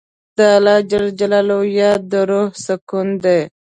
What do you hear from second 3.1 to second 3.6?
دی.